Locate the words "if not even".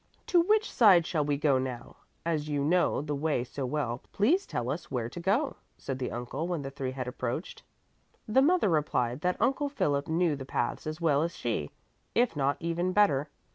12.15-12.93